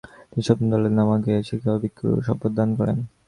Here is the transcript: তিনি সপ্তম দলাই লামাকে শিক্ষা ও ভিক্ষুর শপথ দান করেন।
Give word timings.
তিনি 0.29 0.43
সপ্তম 0.47 0.67
দলাই 0.71 0.91
লামাকে 0.97 1.33
শিক্ষা 1.49 1.71
ও 1.75 1.77
ভিক্ষুর 1.83 2.17
শপথ 2.27 2.51
দান 2.57 2.69
করেন। 2.79 2.97